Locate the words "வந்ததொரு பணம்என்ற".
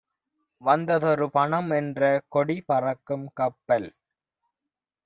0.61-2.01